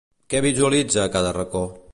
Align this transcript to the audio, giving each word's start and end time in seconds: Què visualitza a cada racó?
Què 0.33 0.39
visualitza 0.45 1.03
a 1.05 1.13
cada 1.19 1.37
racó? 1.41 1.67